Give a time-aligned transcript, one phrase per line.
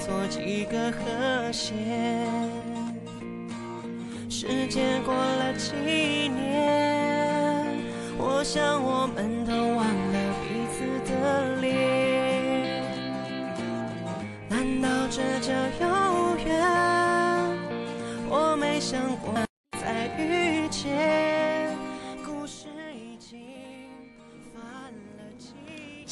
[0.00, 1.76] 做几个和弦。
[4.28, 5.72] 时间过了几
[6.28, 7.66] 年，
[8.16, 9.44] 我想我们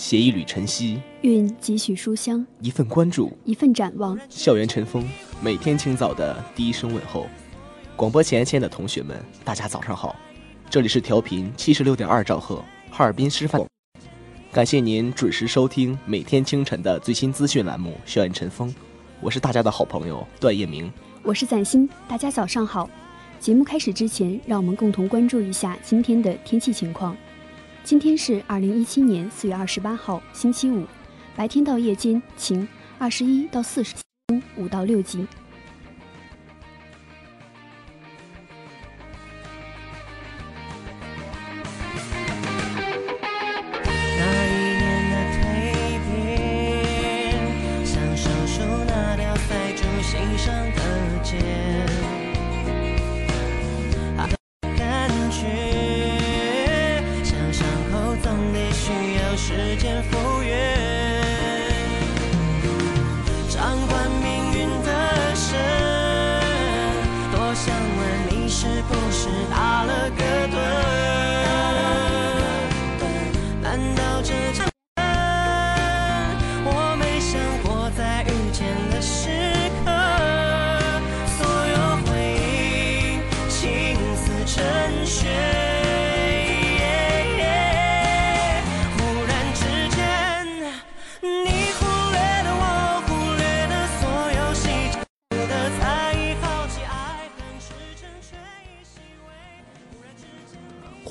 [0.09, 4.19] 携一缕晨曦，运几许书香，一份关注，一份展望。
[4.31, 5.07] 校园晨风，
[5.43, 7.27] 每天清早的第一声问候。
[7.95, 10.17] 广播前亲爱的同学们，大家早上好，
[10.71, 13.63] 这里是调频七十六点二兆赫，哈尔滨师范。
[14.51, 18.71] 感谢您准时收听每天清晨的最新资讯栏目《校园晨风》，
[19.21, 20.91] 我是大家的好朋友段叶明，
[21.23, 22.89] 我是攒新，大家早上好。
[23.39, 27.15] 节目开始之前，让我们共同关注一下今天的天气情况。
[27.85, 30.85] 今天是二零一七年四月二十八号，星期五，
[31.35, 32.67] 白天到夜间晴，
[32.99, 33.95] 二十一到四十，
[34.57, 35.27] 五到六级。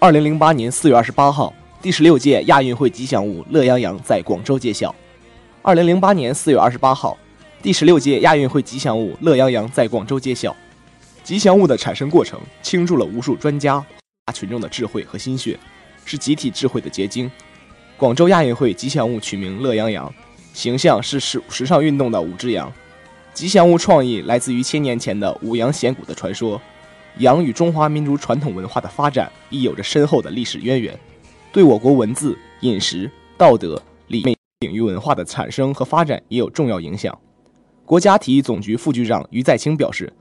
[0.00, 1.52] 二零零八年四月二十八号，
[1.82, 4.94] 第十六届亚运会吉祥物乐羊羊在广州揭晓。
[5.60, 7.18] 二零零八年四月二十八号，
[7.60, 10.54] 第十六届亚运会吉祥物乐羊羊在广州揭晓。
[11.24, 13.84] 吉祥物的产生过程倾注了无数专家
[14.32, 15.58] 群众的智慧和心血，
[16.04, 17.28] 是集体智慧的结晶。
[17.96, 20.14] 广州亚运会吉祥物取名乐羊羊，
[20.54, 22.72] 形象是时时尚运动的五只羊。
[23.34, 26.60] 吉祥物创意来自于千年前的五羊显骨的传说，
[27.16, 30.96] 羊与中华民族传统文化的发展亦有着深厚的历史渊源，
[31.50, 37.18] 对我国文字、饮食、道德、礼美领域文化的产生和发展也有重要影响。
[37.84, 40.12] 国家体育总局副局长于在清表示，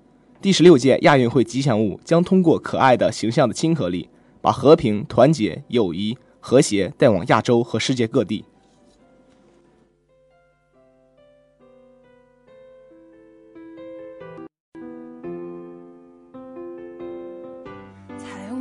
[0.42, 4.10] 第十六届亚运会吉祥物将通过可爱的形象的亲和力，
[4.42, 8.46] 把和平、团结、友谊、和谐带往亚洲和世界各地。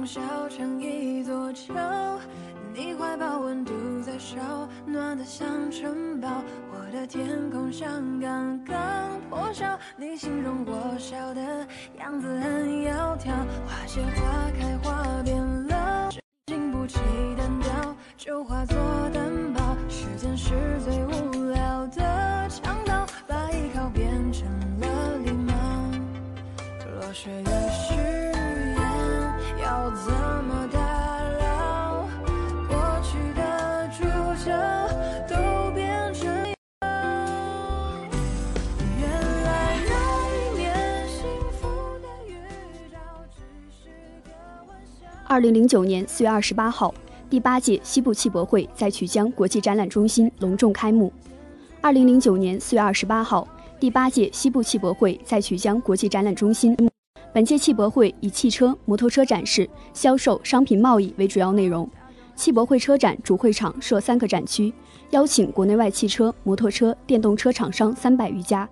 [0.06, 1.74] 小城一座桥，
[2.72, 3.72] 你怀抱温度
[4.02, 4.36] 在烧，
[4.86, 6.28] 暖得像城堡。
[6.70, 11.66] 我的天空像刚刚破晓，你形容我笑的
[11.98, 13.32] 样子很窈窕。
[13.66, 16.08] 花谢花开花变了，
[16.46, 17.00] 经不起
[17.36, 18.76] 单调，就化作
[19.12, 19.76] 担保。
[19.88, 20.54] 时间是
[20.84, 24.48] 最无聊的强盗，把依靠变成
[24.78, 25.52] 了礼貌。
[27.00, 27.65] 落雪的
[45.36, 46.94] 二零零九年四月二十八号，
[47.28, 51.12] 第八届西部汽博会在曲江国际展览中心隆重开幕。
[51.82, 53.46] 二零零九年四月二十八号，
[53.78, 56.74] 第八届西部汽博会在曲江国际展览中心。
[57.34, 61.86] 本届汽博会以汽车、摩托车展示、销售、商品贸易为主要内容。
[62.34, 64.72] 汽博会车展主会场设三个展区，
[65.10, 68.66] 邀请国内外汽车、摩托车、电动车厂商三百余家。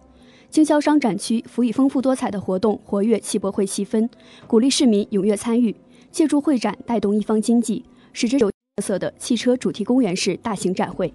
[0.49, 4.09] 经销商展区辅以丰富多彩的活动，活跃汽博会气氛，
[4.47, 5.77] 鼓励市民踊跃参与。
[6.15, 11.13] 借助会展带动一方经济，使之有特色的汽车主题公园式大型展会。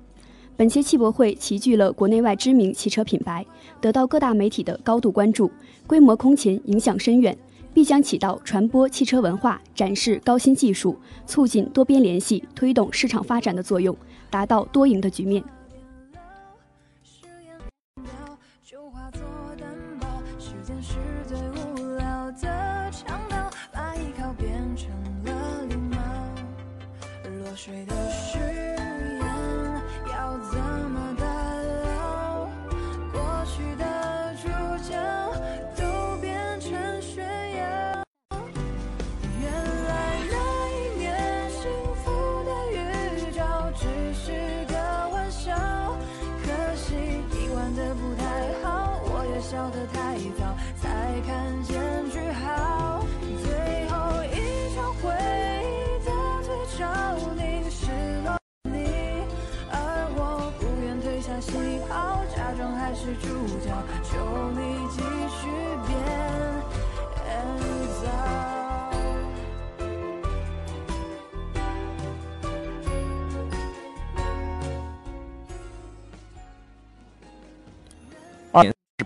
[0.57, 3.45] 本届汽博会齐聚了国内外知名汽车品牌，
[3.79, 5.49] 得到各大媒体的高度关注，
[5.87, 7.37] 规模空前，影响深远，
[7.73, 13.95] 必将起到传播汽车文化、展示高新技术、促进多边联系、推动市场发展的作用，
[14.29, 15.41] 达到多赢的局面。
[27.59, 27.98] 水的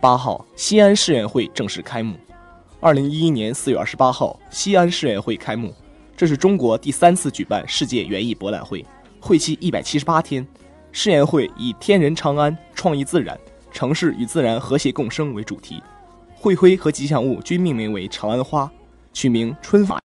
[0.03, 2.17] 八号，西安世园会正式开幕。
[2.81, 5.73] 二零一一年四月二十八号，西安世园会开幕，
[6.17, 8.85] 这是中国第三次举办世界园艺博览会，
[9.21, 10.45] 会期一百七十八天。
[10.91, 13.39] 世园会以“天人长安，创意自然，
[13.71, 15.81] 城市与自然和谐共生”为主题，
[16.35, 18.69] 会徽和吉祥物均命名为长安花，
[19.13, 20.01] 取名“春法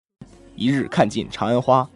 [0.56, 1.90] 一日看尽长安花”，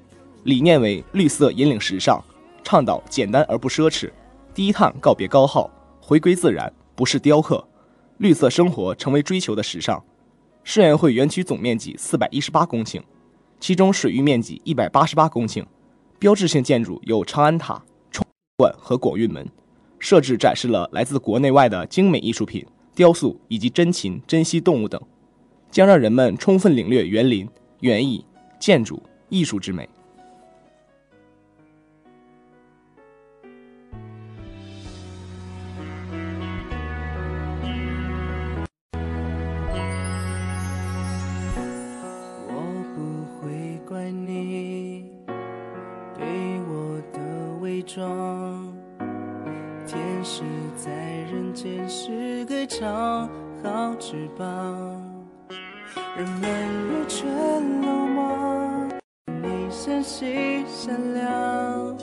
[0.46, 2.20] 理念为绿色引领时尚，
[2.64, 4.10] 倡导简单而不奢侈，
[4.56, 5.70] 低碳告别高耗，
[6.02, 6.74] 回归自然。
[6.94, 7.64] 不是雕刻，
[8.22, 10.02] 绿色生活成为追求的时尚。
[10.64, 13.02] 世园会园区总面积四百一十八公顷，
[13.60, 15.66] 其中水域面积一百八十八公顷，
[16.20, 18.24] 标志性建筑有长安塔、冲
[18.58, 19.44] 馆和广运门。
[19.98, 22.64] 设置展示了来自国内外的精美艺术品、
[22.94, 25.02] 雕塑以及珍禽、珍稀动物等，
[25.72, 27.50] 将让人们充分领略园林、
[27.80, 28.24] 园艺、
[28.60, 29.90] 建筑、艺术之美。
[47.94, 48.74] 装，
[49.86, 50.44] 天使
[50.78, 50.90] 在
[51.30, 53.28] 人间是个长
[53.62, 54.48] 好翅膀，
[56.16, 56.50] 人们
[56.88, 58.90] 如春落寞，
[59.26, 61.98] 你纤细善良，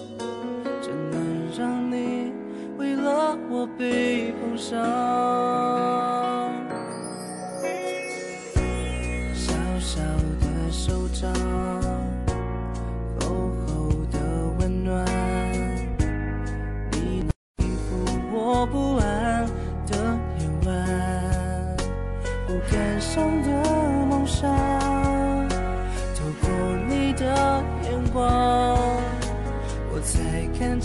[0.83, 2.35] 怎能让你
[2.77, 4.77] 为了我被碰伤？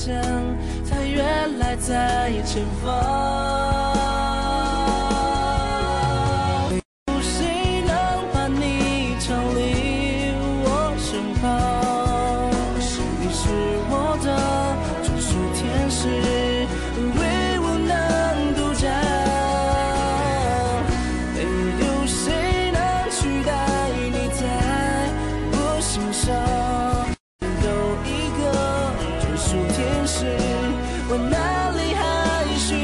[0.04, 0.22] 才看见
[0.90, 3.13] 它原来在前方。
[30.06, 30.26] 属天使，
[31.10, 32.02] 我哪里还
[32.58, 32.83] 需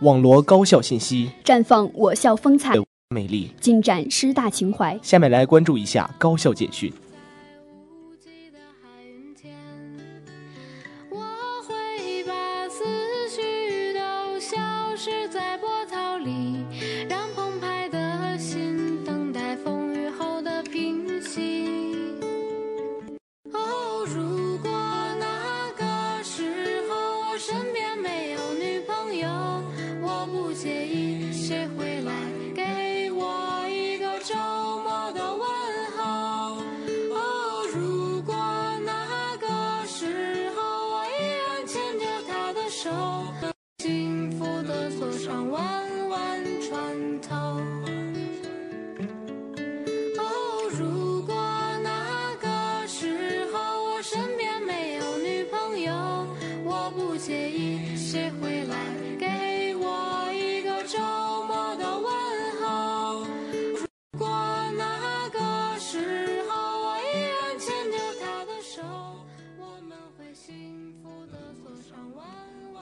[0.00, 2.74] 网罗高校信息，绽放我校风采，
[3.10, 3.50] 美丽。
[3.60, 4.98] 尽展师大情怀。
[5.02, 6.90] 下面来关注一下高校简讯。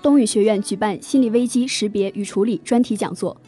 [0.09, 3.39] 东语学院举办心理危机识别与处理专题讲座，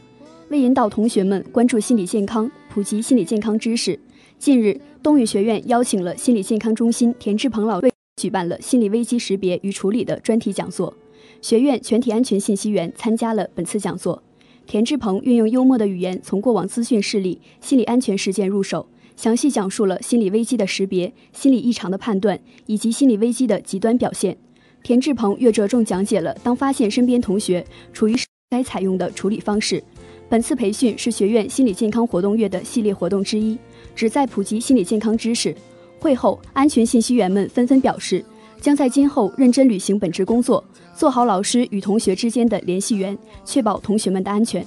[0.50, 3.99] 为引导同学们关注心理健康、普及心理健康知识，
[4.38, 7.90] 近日，东语学院邀请了心理健康中心田志鹏老为
[8.21, 10.95] 举办了心理危机识别与处理的专题讲座。
[11.40, 14.23] 学院全体安全信息员参加了本次讲座。
[14.67, 18.87] 田志鹏运用幽默的语言，从过往资讯事例、心理安全事件入手，
[19.17, 24.37] 详细讲述了心理危机的识别、心理异常的判断以及心理危机的极端表现。
[24.83, 28.15] 田志鹏越着重讲解了当发现身边同学处于
[28.51, 29.83] 该采用的处理方式。
[30.29, 33.59] 本次培训是学院心理健康活动月的系列活动之一，
[33.95, 35.55] 旨在普及心理健康知识。
[35.99, 38.25] 会后，安全信息员们纷纷表示，
[38.61, 44.65] 将在今后认真履行本职工作，做好老师与同学之间的联系员，确保同学们的安全。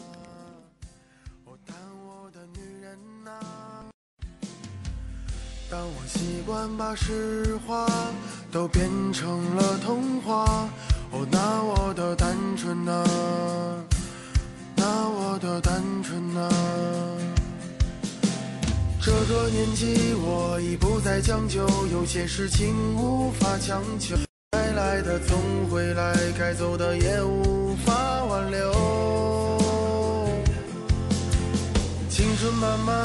[5.72, 7.88] 当我习惯把实话
[8.54, 10.70] 都变成了童话，
[11.10, 13.04] 哦，那我的单纯啊，
[14.76, 16.52] 那我的单纯啊。
[19.02, 24.16] 这个年纪我已不再将就，有些事情无法强求，
[24.52, 25.36] 该来的总
[25.72, 28.72] 会来，该走的也无法挽留。
[32.08, 33.04] 青春慢慢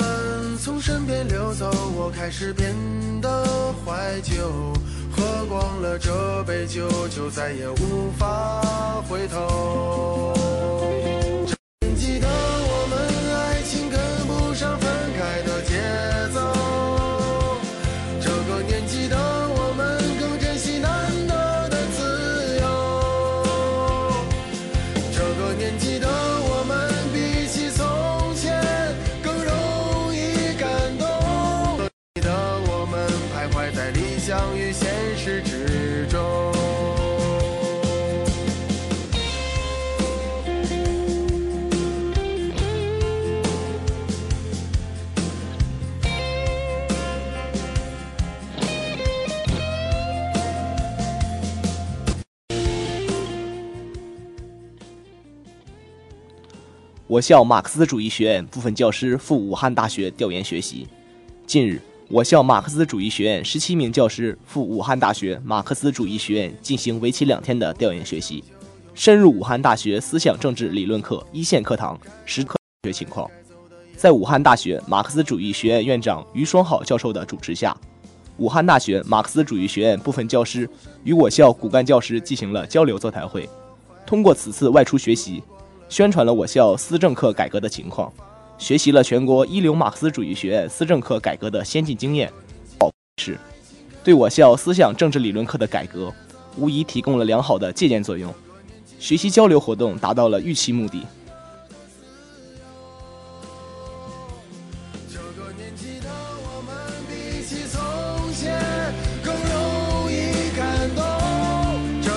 [0.62, 2.76] 从身边流走，我开始变
[3.22, 4.74] 得怀旧，
[5.18, 10.32] 喝光了这杯酒，就再也无法回头。
[35.42, 36.18] 之中。
[57.06, 60.86] 我校马克思主义学院部分教师赴武汉大学调研学习。
[61.46, 68.42] 近日，我校马克思主义学院十七名教师赴武汉大学马克思主义学院进行为期两天的调研学习，
[68.94, 73.30] 深入武汉大学思想政治理论课一线课堂实课学情况。
[73.94, 77.76] 在武汉大学马克思主义学院院长于双好教授的主持下，
[78.38, 80.66] 武汉大学马克思主义学院部分教师
[81.04, 83.46] 与我校骨干教师进行了交流座谈会。
[84.06, 85.42] 通过此次外出学习，
[85.90, 88.10] 宣传了我校思政课改革的情况，
[88.58, 92.30] 学习了全国一流马克思主义学院思政课改革的先进经验，
[93.16, 93.38] 是
[94.04, 96.12] 对我校思想政治理论课的改革，
[96.56, 98.34] 无疑提供了良好的借鉴作用。
[98.98, 101.06] 学习交流活动达到了预期目的。
[105.08, 105.18] 这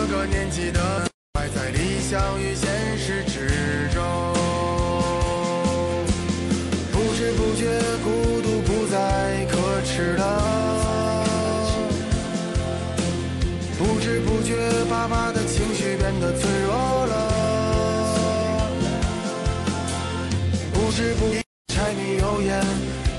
[0.08, 0.26] 个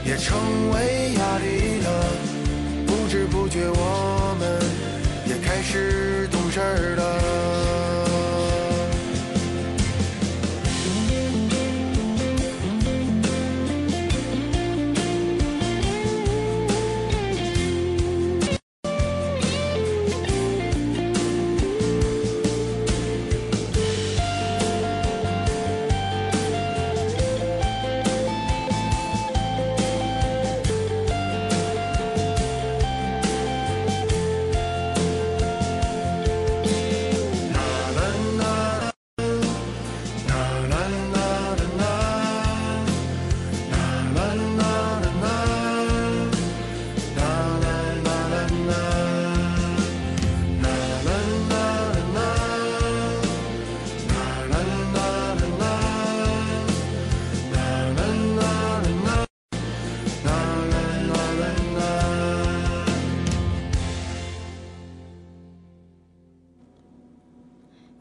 [0.04, 1.86] 也成为压力了，
[2.86, 4.60] 不知不觉我们
[5.26, 6.60] 也开始懂事
[6.96, 7.41] 了。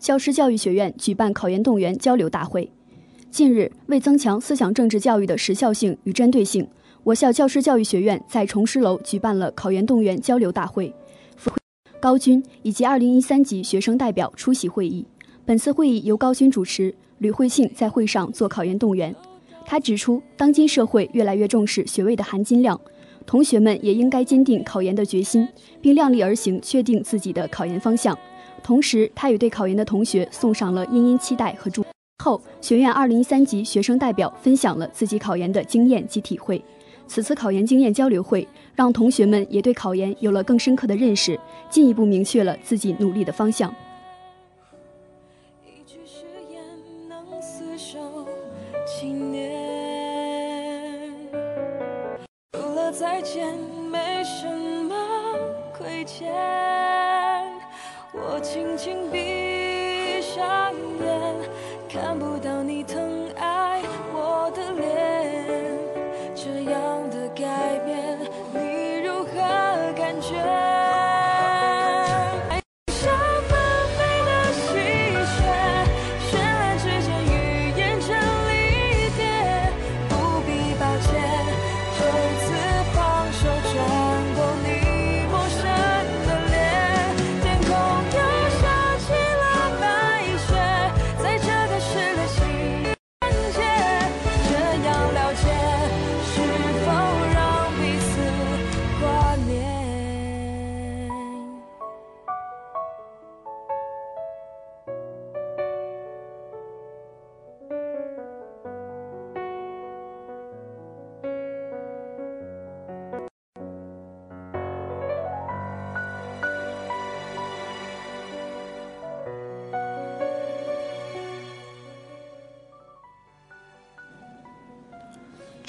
[0.02, 2.72] 教师教育学院举办考研动员交流大会。
[3.30, 6.68] 近日，为增强思想政治教育的时效性与针对性，
[7.04, 10.92] 我校教师教育学院在崇师楼举办了考研动员交流大会。
[12.00, 15.06] 高军以及2013级学生代表出席会议。
[15.46, 19.16] 本次会议由高军主持，吕慧信在会上做考研动员。
[19.68, 22.82] 他指出，当今社会越来越重视学位的含金量，
[23.28, 25.48] 同学们也应该坚定考研的决心，
[25.80, 28.18] 并量力而行，确定自己的考研方向。
[28.64, 31.84] 同时，他也对考研的同学送上了殷殷期待和祝。
[32.24, 36.64] 后，学院2013级学生代表分享了自己考研的经验及体会。
[37.08, 41.38] 此次考研经验交流会让同学们也对考研有了更深刻的认识，
[41.70, 43.74] 进一步明确了自己努力的方向。
[45.66, 46.62] 一句誓言
[47.10, 48.00] 能厮守
[48.86, 51.12] 经年，
[52.54, 53.54] 除了再见，
[53.92, 54.48] 没什
[54.88, 54.96] 么
[55.76, 56.91] 亏欠。
[58.14, 61.50] 我轻轻闭上眼，
[61.90, 62.61] 看不到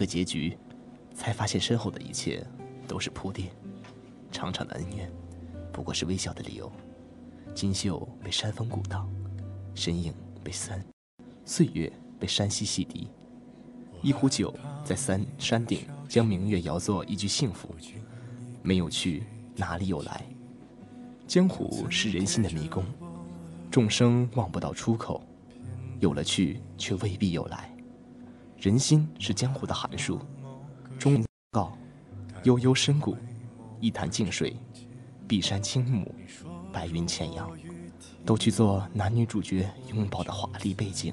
[0.00, 0.56] 个结局，
[1.14, 2.42] 才发现身后的一切
[2.88, 3.50] 都是铺垫。
[4.32, 5.12] 长长的恩怨，
[5.70, 6.72] 不过是微小的理由。
[7.54, 9.06] 金秀被山峰鼓荡，
[9.74, 10.82] 身影被三
[11.44, 13.08] 岁月被山溪洗涤。
[14.00, 17.68] 一壶酒在山山顶，将明月摇作一句幸福。
[18.62, 20.24] 没有去，哪里有来？
[21.26, 22.82] 江湖是人心的迷宫，
[23.70, 25.22] 众生望不到出口。
[25.98, 27.69] 有了去，却未必有来。
[28.60, 30.20] 人心是江湖的函数，
[30.98, 31.72] 忠告，
[32.42, 33.16] 悠悠深谷，
[33.80, 34.54] 一潭静水，
[35.26, 36.14] 碧山青木，
[36.70, 37.50] 白云浅阳，
[38.22, 41.10] 都去做男女主角拥抱的华丽背景。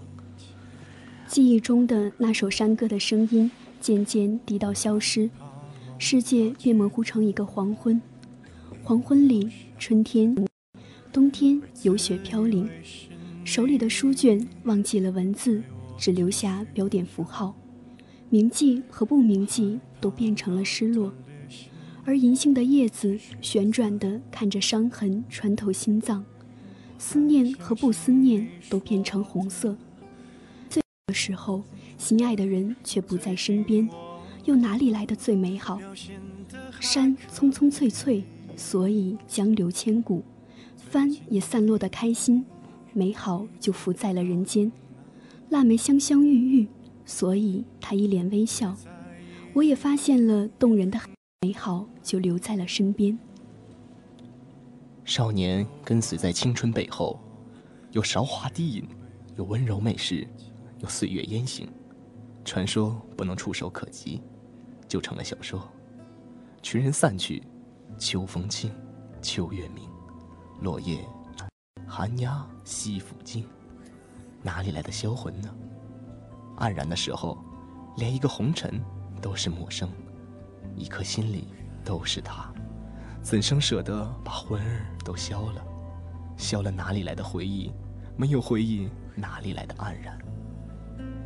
[1.25, 5.29] 记忆中的那首山歌的声音渐渐低到消失，
[5.97, 8.01] 世界便模糊成一个黄昏。
[8.83, 10.35] 黄昏里，春天、
[11.13, 12.69] 冬天有雪飘零，
[13.45, 15.63] 手里的书卷忘记了文字，
[15.97, 17.55] 只留下标点符号，
[18.29, 21.13] 铭记和不铭记都变成了失落。
[22.05, 26.23] 而银杏的叶子旋转地看着伤痕穿透心脏，
[26.97, 29.75] 思念和不思念都变成红色。
[30.69, 31.63] 最的时候，
[31.97, 33.89] 心爱的人却不在身边，
[34.45, 35.79] 又哪里来的最美好？
[36.79, 38.23] 山葱葱翠翠，
[38.55, 40.21] 所以江流千古；
[40.77, 42.45] 帆也散落的开心，
[42.93, 44.71] 美好就浮在了人间。
[45.49, 46.67] 腊梅香香郁郁，
[47.05, 48.75] 所以他一脸微笑。
[49.53, 50.99] 我也发现了动人的
[51.41, 53.17] 美好，就留在了身边。
[55.05, 57.17] 少年跟随在青春背后，
[57.91, 58.85] 有韶华低吟，
[59.37, 60.27] 有温柔美事，
[60.79, 61.67] 有岁月烟行。
[62.43, 64.21] 传说不能触手可及，
[64.87, 65.65] 就成了小说。
[66.61, 67.41] 群人散去，
[67.97, 68.69] 秋风清，
[69.21, 69.89] 秋月明，
[70.61, 70.99] 落叶
[71.87, 73.45] 寒鸦栖复尽，
[74.47, 75.53] 哪里来的销魂呢？
[76.55, 77.37] 黯然的时候，
[77.97, 78.81] 连一个红尘
[79.21, 79.89] 都是陌生，
[80.73, 81.49] 一颗心里
[81.83, 82.49] 都是他，
[83.21, 85.61] 怎生舍得把魂儿都消了？
[86.37, 87.73] 消了哪里来的回忆？
[88.15, 90.17] 没有回忆，哪里来的黯然？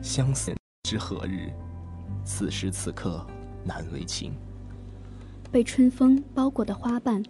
[0.02, 0.52] 相思
[0.90, 1.54] 知何日？
[2.26, 3.24] 此时此刻
[3.64, 4.34] 难为情。
[5.52, 7.24] 被春风包裹的花瓣，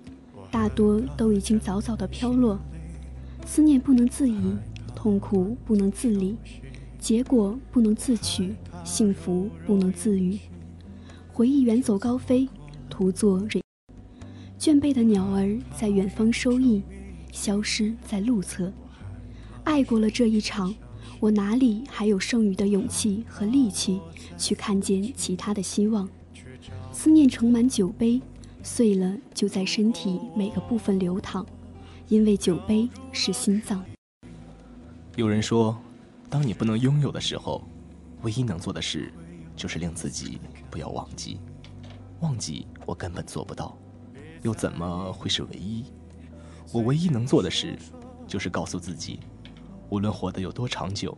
[0.50, 2.58] 大多都已经早早的飘落。
[3.46, 4.56] 思念不能自已，
[4.96, 6.36] 痛苦不能自理，
[7.00, 10.38] 结果不能自取，幸福不能自愈。
[11.34, 12.48] 回忆远走高飞，
[12.90, 13.62] 徒作蕊。
[14.60, 16.84] 倦惫的鸟儿在远方收益，
[17.32, 18.72] 消失在路侧。
[19.64, 20.74] 爱过了这一场，
[21.20, 24.00] 我哪里还有剩余的勇气和力气
[24.38, 26.08] 去看见其他的希望？
[26.92, 28.22] 思念盛满酒杯，
[28.62, 31.44] 碎了就在身体每个部分流淌，
[32.08, 33.84] 因为酒杯是心脏。
[35.22, 35.80] 有人说，
[36.32, 37.62] 当你不能拥有的时候，
[38.24, 39.14] 唯一能做的事，
[39.56, 41.40] 就是令自己不要忘记。
[42.22, 43.78] 忘记我根本做不到，
[44.42, 45.86] 又怎么会是唯一？
[46.74, 47.78] 我唯一能做的事，
[48.26, 49.20] 就是告诉自己，
[49.92, 51.16] 无论活得有多长久，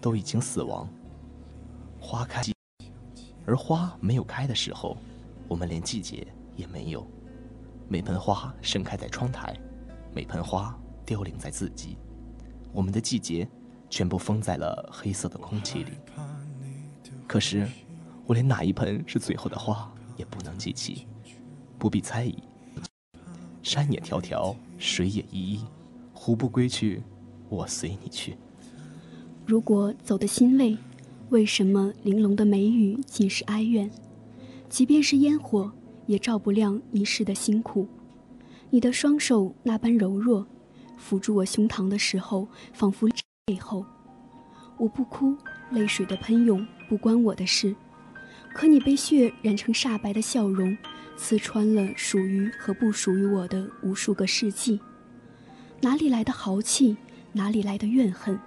[0.00, 0.88] 都已经死亡。
[2.00, 2.42] 花开，
[3.44, 4.96] 而花没有开的时候，
[5.48, 6.26] 我们连季节
[6.56, 7.06] 也没有。
[7.88, 9.54] 每盆花盛开在窗台，
[10.14, 11.98] 每盆花凋零在自己。
[12.74, 13.48] 我们的季节，
[13.88, 15.92] 全部封在了黑色的空气里。
[17.26, 17.68] 可是，
[18.26, 21.06] 我连哪一盆是最后的花也不能记起，
[21.78, 22.34] 不必猜疑。
[23.62, 25.64] 山也迢迢，水也依依，
[26.12, 27.00] 湖不归去，
[27.48, 28.36] 我随你去。
[29.46, 30.76] 如果走得欣慰，
[31.30, 33.88] 为什么玲珑的眉宇尽是哀怨？
[34.68, 35.70] 即便是烟火，
[36.06, 37.86] 也照不亮一世的辛苦。
[38.70, 40.44] 你的双手那般柔弱，
[40.96, 43.08] 扶住我胸膛的时候，仿佛
[43.46, 43.84] 背后。
[44.76, 45.36] 我不哭，
[45.70, 47.74] 泪水的喷涌不关我的事。
[48.52, 50.76] 可你被血染成煞白的笑容，
[51.16, 54.80] 刺穿了属于和不属于我的无数个世纪。
[55.80, 56.96] 哪里来的豪气？
[57.32, 58.38] 哪里来的怨恨？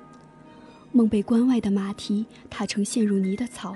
[0.94, 3.76] 梦被关外的马蹄踏成陷入泥的草，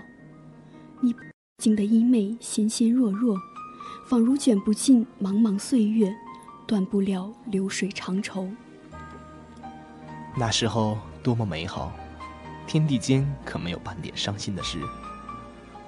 [1.01, 1.13] 你
[1.57, 3.37] 静的衣袂纤纤弱弱，
[4.07, 6.15] 仿如卷不尽茫茫岁月，
[6.71, 8.49] 断不了流水长愁。
[10.37, 11.91] 那时候多么美好，
[12.65, 14.79] 天地间可没有半点伤心的事。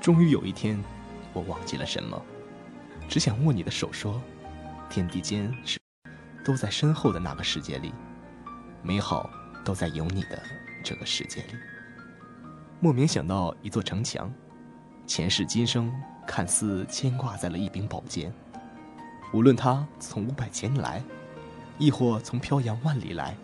[0.01, 0.77] 终于有一天，
[1.31, 2.21] 我忘记了什么，
[3.07, 4.21] 只想握你的手说
[4.91, 5.79] ：“天地间是
[6.43, 7.93] 都在身后的那个世界里，
[8.81, 9.29] 美好
[9.63, 10.43] 都在有你的。”
[10.83, 11.53] 这个世界里，
[12.81, 14.29] 莫名想到一座城墙，
[15.07, 15.89] 前世今生
[16.27, 18.33] 看似牵挂在了一柄宝剑。
[19.33, 21.03] 无论他从五百千里来，
[21.79, 23.35] 亦或从漂洋万里来，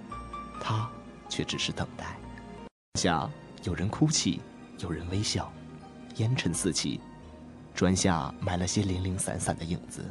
[0.62, 0.88] 他
[1.28, 2.16] 却只是等待。
[2.94, 3.28] 下
[3.64, 4.40] 有人哭泣，
[4.78, 5.52] 有人微笑，
[6.18, 7.00] 烟尘四起，
[7.74, 10.06] 砖下埋了些零零散散的影子。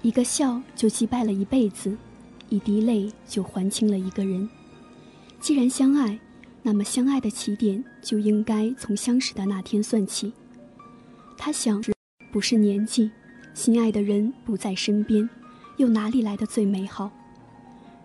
[0.00, 1.94] 一个笑就击败了一辈子，
[2.48, 4.48] 一滴泪就还清了一个人。
[5.40, 6.18] 既然相爱，
[6.62, 10.32] 那么相爱的起点就应该从相识的那天算起。
[11.36, 11.82] 他想，
[12.32, 13.10] 不是年纪，
[13.54, 15.28] 心爱的人不在身边，
[15.76, 17.10] 又哪里来的最美好？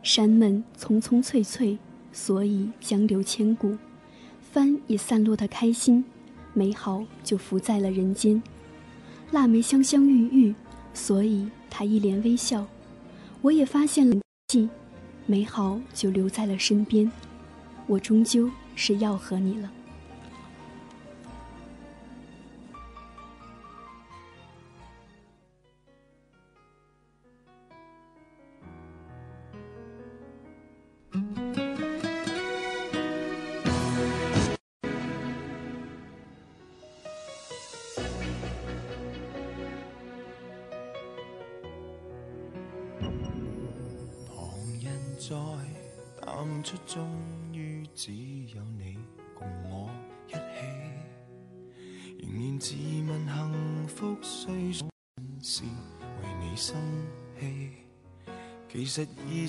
[0.03, 1.77] 山们葱葱翠翠，
[2.11, 3.77] 所以江流千古。
[4.51, 6.03] 帆也散落的开心，
[6.53, 8.41] 美好就浮在了人间。
[9.31, 10.55] 腊梅香香郁郁，
[10.93, 12.65] 所以他一脸微笑。
[13.41, 14.15] 我也发现了
[14.47, 14.69] 记。
[15.27, 17.11] 美好就留在了身边，
[17.87, 19.71] 我终究是要和你了。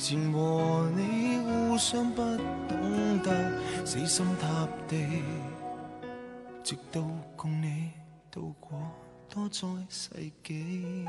[0.08, 2.22] 前和你互相不
[2.68, 3.50] 懂得
[3.84, 5.04] 死心塌地，
[6.62, 7.02] 直到
[7.34, 7.90] 共你
[8.30, 8.78] 渡過
[9.28, 10.10] 多災世
[10.44, 11.04] 紀。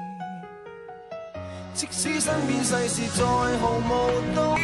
[1.75, 4.57] 即使身邊世事再毫無道，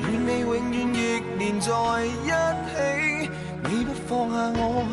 [0.00, 1.70] 願你永遠亦連在
[2.06, 2.30] 一
[2.70, 3.30] 起。
[3.64, 4.86] 你不放下我，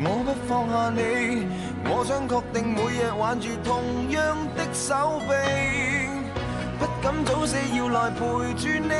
[0.00, 1.46] 我不放下你，
[1.88, 5.32] 我想確定每日挽住同樣的手臂，
[6.78, 8.20] 不敢早死，要来陪
[8.54, 8.90] 住你。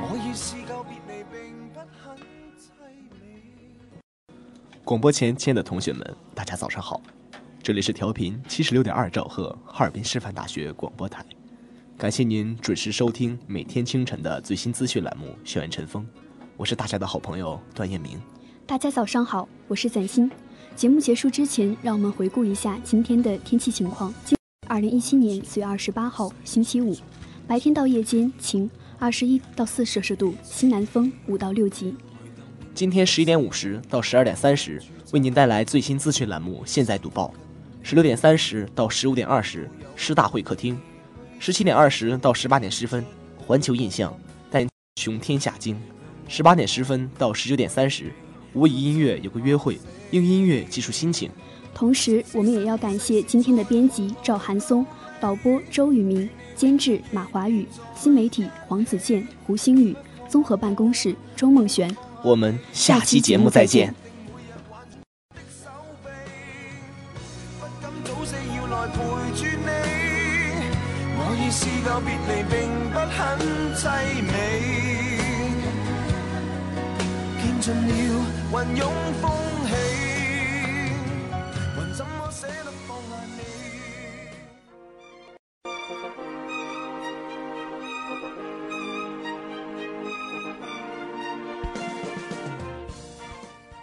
[0.00, 2.16] 我已是告别你，并不很
[2.58, 2.68] 凄
[3.10, 4.34] 美。
[4.84, 7.00] 广播前，亲爱的同学们，大家早上好，
[7.62, 11.24] 这里是调频七十六点二兆赫，哈尔滨师范大学广播台。
[11.96, 16.04] 感谢您准时收听每天清晨的最新资讯栏目《校园晨风》，
[16.56, 18.20] 我是大家的好朋友段彦明。
[18.66, 20.30] 大家早上好，我是赞新。
[20.76, 24.14] 节目结束之前，让我们回顾一下今天的天气情况。
[24.68, 26.94] 二零一七年四月二十八号，星期五，
[27.46, 31.94] 白天到夜间晴，二十一到四摄氏度，西南风五到六级。
[32.74, 37.28] 今天十一点五十到十二点三十，为您带来最新资讯栏目《现在读报》；
[37.82, 40.76] 十六点三十到十五点二十，师大会客厅；
[41.38, 43.02] 十七点二十到十八点十分，
[43.38, 44.14] 环球印象
[44.50, 45.76] 带雄天下经；
[46.28, 48.12] 十八点十分到十九点三十，
[48.52, 49.78] 无疑音乐有个约会，
[50.10, 51.30] 用音乐记述心情。
[51.74, 54.84] 同时，我们也要感谢今天的编辑赵寒松、
[55.20, 59.96] 导播周宇明、监制马华宇、新媒体黄子健、胡星宇、
[60.28, 61.96] 综合办公室周梦璇。
[62.24, 63.94] 我们下期节目再见。
[67.60, 68.96] 不敢早死要來陪
[69.36, 69.70] 住你，
[71.16, 72.58] 我已試夠別離並
[72.90, 73.16] 不很
[73.76, 73.80] 凄
[74.26, 74.32] 美，
[77.40, 77.88] 見盡了
[78.50, 78.82] 雲湧
[79.22, 79.24] 風
[79.68, 79.70] 起，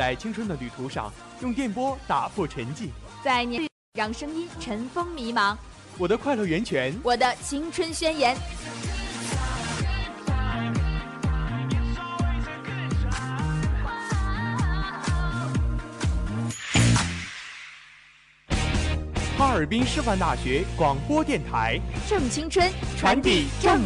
[0.00, 2.88] 在青春的旅途上，用电波打破沉寂。
[3.22, 5.54] 在年让声音尘封迷茫。
[5.98, 8.34] 我的快乐源泉，我的青春宣言。
[19.36, 23.82] 哈尔滨师范大学广播电台，正青春，传递正。